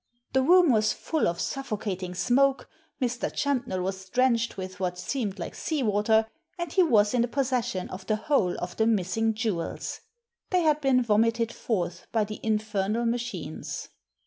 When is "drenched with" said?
4.09-4.79